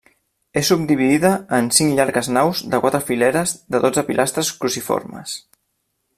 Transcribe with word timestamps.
És 0.59 0.69
subdividida 0.71 1.29
en 1.57 1.67
cinc 1.79 1.93
llargues 1.99 2.29
naus 2.39 2.63
de 2.73 2.81
quatre 2.87 3.03
fileres 3.11 3.55
de 3.77 3.83
dotze 3.85 4.05
pilastres 4.09 4.51
cruciformes. 4.65 5.37